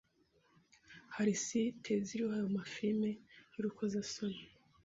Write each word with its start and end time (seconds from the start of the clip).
hari 1.15 1.33
site 1.45 1.91
ziriho 2.05 2.29
ayo 2.37 2.47
mafirime 2.57 3.11
yurukozasoni 3.53 4.41